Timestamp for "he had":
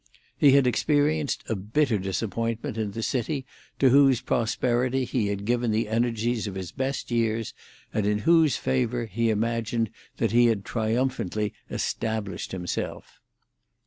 0.35-0.65, 5.05-5.45, 10.31-10.65